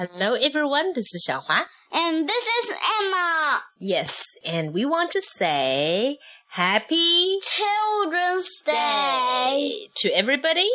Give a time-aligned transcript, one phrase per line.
[0.00, 0.94] Hello, everyone.
[0.94, 1.66] This is Xiaohua.
[1.92, 3.60] And this is Emma.
[3.78, 6.16] Yes, and we want to say
[6.48, 10.70] Happy Children's Day to everybody.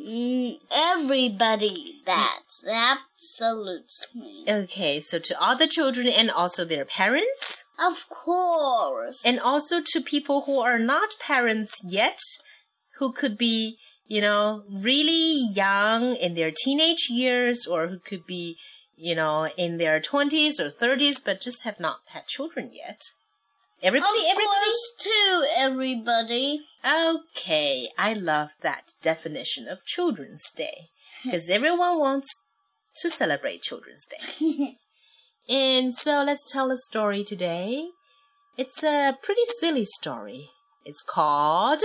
[0.00, 1.96] Mm, everybody.
[2.06, 4.44] That's absolutely.
[4.48, 9.22] Okay, so to all the children and also their parents, Of course.
[9.26, 12.20] and also to people who are not parents yet,
[12.98, 13.76] who could be,
[14.06, 18.56] you know, really young in their teenage years, or who could be,
[18.96, 23.00] you know, in their 20s or 30s, but just have not had children yet.
[23.82, 24.70] Everybody, of everybody.
[25.00, 26.60] to everybody.
[26.86, 30.88] Okay, I love that definition of Children's Day
[31.24, 32.28] because everyone wants
[33.02, 34.78] to celebrate Children's Day.
[35.48, 37.88] and so let's tell a story today.
[38.56, 40.50] It's a pretty silly story.
[40.84, 41.82] It's called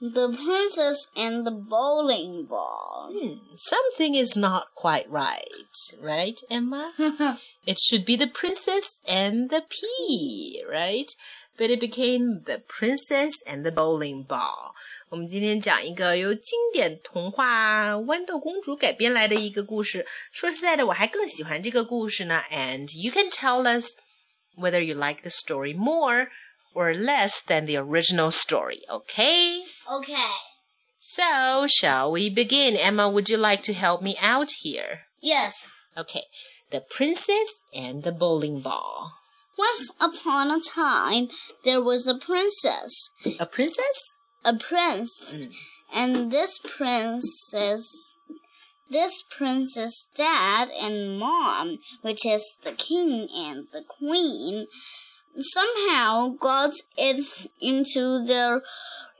[0.00, 3.10] The Princess and the Bowling Ball.
[3.12, 6.92] hmm, Something is Not Quite Right, right, Emma?
[7.66, 11.10] It should be the princess and the pea, right?
[11.56, 14.74] But it became the princess and the bowling ball.
[15.08, 20.04] 我们今天讲一个由经典童话《豌豆公主》改编来的一个故事。
[20.30, 22.42] 说实在的，我还更喜欢这个故事呢。
[22.50, 23.96] And you can tell us
[24.56, 26.28] whether you like the story more
[26.73, 29.63] or less than the original story, okay?
[29.91, 30.31] okay.
[30.99, 32.75] So, shall we begin?
[32.77, 35.01] Emma, would you like to help me out here?
[35.21, 35.67] Yes.
[35.97, 36.23] Okay.
[36.71, 39.11] The princess and the bowling ball.
[39.57, 41.27] Once upon a time,
[41.65, 44.15] there was a princess, A princess?
[44.45, 45.51] a prince, Mm.
[45.93, 48.13] and this princess,
[48.89, 54.67] this princess' dad and mom, which is the king and the queen,
[55.37, 58.61] somehow got it into their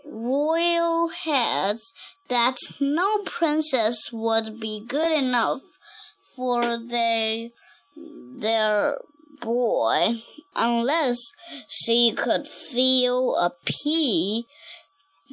[0.06, 1.94] royal heads
[2.28, 5.62] that no princess would be good enough
[6.36, 7.52] for they,
[7.96, 8.98] their
[9.42, 10.16] boy
[10.56, 11.34] unless
[11.68, 14.46] she could feel a pea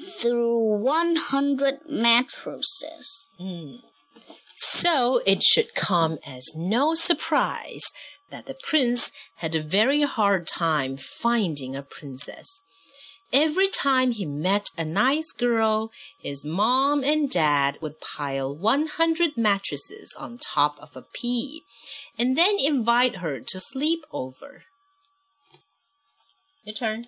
[0.00, 3.28] through 100 mattresses.
[3.40, 3.82] Mm.
[4.56, 7.84] So it should come as no surprise
[8.30, 12.60] that the prince had a very hard time finding a princess.
[13.32, 20.16] Every time he met a nice girl, his mom and dad would pile 100 mattresses
[20.18, 21.62] on top of a pea
[22.18, 24.62] and then invite her to sleep over.
[26.64, 27.06] Your turn.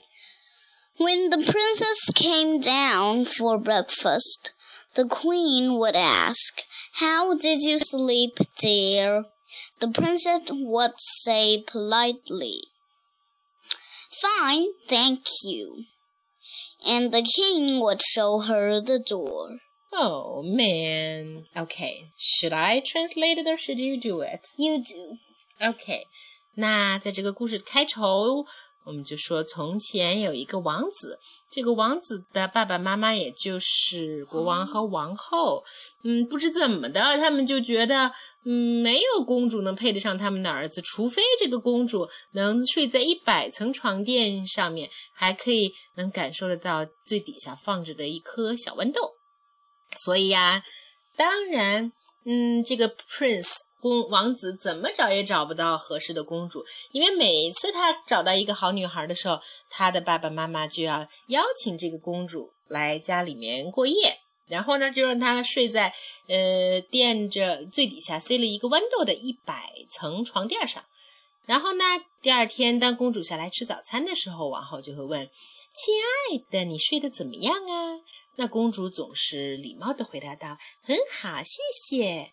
[0.98, 4.53] When the princess came down for breakfast,
[4.94, 6.62] the queen would ask,
[6.94, 9.25] How did you sleep, dear?
[9.79, 12.61] The princess would say politely,
[14.21, 15.83] Fine, thank you.
[16.88, 19.57] And the king would show her the door.
[19.91, 21.45] Oh man.
[21.55, 22.11] Okay.
[22.17, 24.47] Should I translate it or should you do it?
[24.57, 25.17] You do.
[25.61, 26.03] OK，
[26.55, 28.45] 那在这个故事的开头，
[28.84, 31.18] 我们就说从前有一个王子，
[31.50, 35.62] 这个王子的爸爸妈妈也就是国王和王后，
[36.02, 38.10] 嗯，不知怎么的，他们就觉得，
[38.44, 49.00] 嗯，没有公主能配得上他们的儿子，除非这个公主能睡在一百层床垫上面，还可以能感受得到最底下放着的一颗小豌豆。
[49.97, 50.62] 所以呀，
[51.16, 51.92] 当然，
[52.24, 65.92] 嗯，这个 prince 公王子怎么找也找不到合适的公主，因为每一次他找到一个好女孩的时候，他的爸爸妈妈就要邀请这个公主来家里面过夜，然后呢，就让她睡在
[66.28, 70.84] 呃垫着最底下塞了一个豌豆的一百层床垫上。
[71.47, 71.84] 然后呢，
[72.22, 75.28] 第二天当公主下来吃早餐的时候，王后就会问
[75.74, 77.98] ：“亲爱的，你睡得怎么样啊？”
[78.36, 82.32] 那公主总是礼貌地回答道：“很好，谢谢。”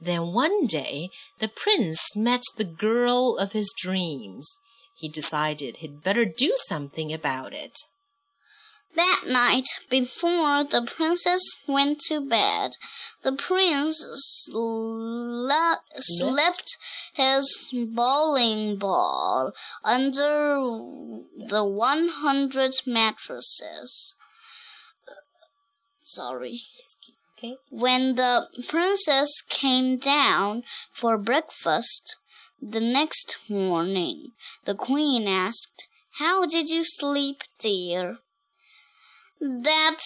[0.00, 4.56] Then one day, the prince met the girl of his dreams.
[4.96, 7.78] He decided he'd better do something about it.
[8.94, 12.72] That night, before the princess went to bed,
[13.22, 14.04] the prince
[15.94, 16.76] slipped
[17.14, 19.52] his bowling ball
[19.84, 20.58] under
[21.36, 24.14] the 100 mattresses.
[26.00, 26.62] Sorry.
[27.38, 27.56] Okay.
[27.70, 32.16] When the princess came down for breakfast,
[32.60, 34.32] The next morning,
[34.64, 35.86] the queen asked,
[36.18, 38.18] How did you sleep, dear?
[39.40, 40.00] That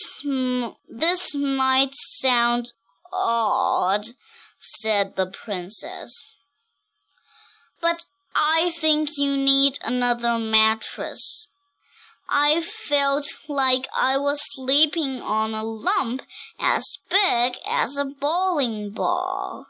[0.86, 2.72] this might sound
[3.10, 4.08] odd,
[4.58, 6.22] said the princess.
[7.80, 11.48] But I think you need another mattress.
[12.28, 16.22] I felt like I was sleeping on a lump
[16.58, 19.66] as big as a bowling ball.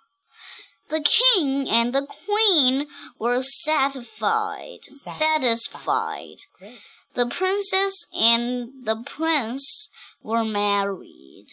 [0.88, 2.86] The king and the queen
[3.18, 4.80] were satisfied.
[4.84, 6.36] Satisfied.
[6.58, 6.78] Great.
[7.14, 9.88] The princess and the prince
[10.22, 11.48] were married.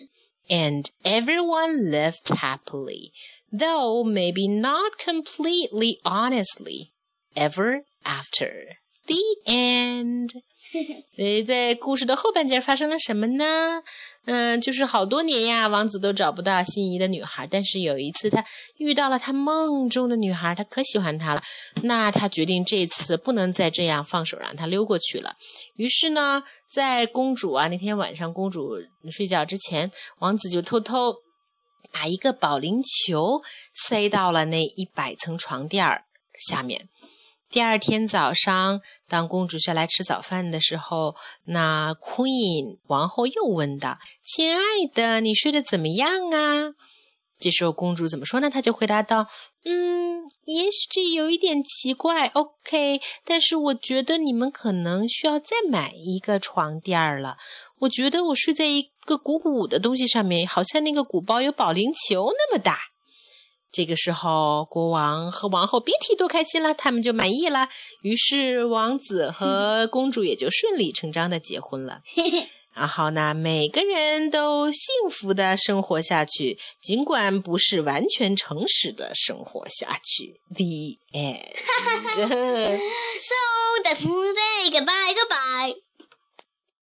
[0.49, 3.11] And everyone lived happily,
[3.51, 6.91] though maybe not completely honestly,
[7.35, 8.77] ever after.
[9.09, 10.29] The end.
[11.17, 13.81] 所在故事的后半截发生了什么呢？
[14.25, 17.47] 嗯，就是好多年呀，王子都找不到心仪的女孩。
[17.49, 18.45] 但是有一次，他
[18.77, 21.41] 遇到了他梦中的女孩，他可喜欢她了。
[21.81, 25.35] 那他决定这次不能再这样放手让她溜过去了。
[25.75, 28.75] 于是呢，在公主啊那天晚上，公主
[29.11, 31.15] 睡觉之前，王子就偷偷
[31.91, 33.41] 把一个保龄球
[33.73, 36.03] 塞到了那一百层床垫儿
[36.37, 36.87] 下面。
[37.49, 41.15] 第二天早上，当公主下来吃早饭的时候，
[41.45, 44.61] 那 Queen 王后又问道：“亲爱
[44.93, 46.75] 的，你睡得怎么样啊？”
[47.41, 48.51] 这时候公主怎么说呢？
[48.51, 49.27] 她就回答道
[49.65, 57.37] ：“嗯，也许这有一点奇怪，OK，但是我觉得你们可能需要再买一个床垫了。
[57.79, 62.77] 我觉得我睡在一个鼓鼓的东西上面，好像那个鼓包有保龄球那么大。”
[63.71, 67.69] 这个时候，国王和王后别提多开心了，他们就满意了。
[68.01, 72.01] 于是，王子和公主也就顺理成章的结婚了。
[72.73, 80.39] 然后呢，每个人都幸福的生活下去，尽管不是完全诚实的生活下去。
[80.55, 81.55] The end.
[83.23, 83.35] so
[83.83, 84.71] that's today.
[84.71, 85.88] Goodbye, goodbye.